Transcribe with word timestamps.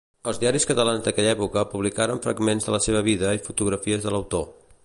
Els 0.29 0.37
diaris 0.43 0.63
catalans 0.69 1.03
d'aquella 1.07 1.35
època 1.37 1.65
publicaren 1.75 2.23
fragments 2.27 2.69
de 2.69 2.75
la 2.77 2.83
seva 2.89 3.07
vida 3.13 3.39
i 3.41 3.47
fotografies 3.51 4.09
de 4.09 4.17
l'autor. 4.17 4.49